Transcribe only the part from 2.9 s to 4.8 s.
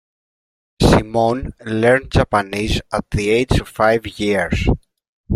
at the age of five years.